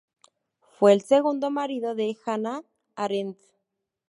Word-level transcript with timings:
Fue 0.79 0.93
el 0.93 1.01
segundo 1.03 1.51
marido 1.51 1.93
de 1.93 2.17
Hannah 2.25 2.63
Arendt. 2.95 3.37